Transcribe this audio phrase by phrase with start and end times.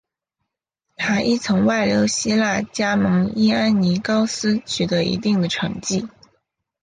[0.95, 6.07] 他亦曾外流希腊加盟伊安尼高斯取得一定的成绩。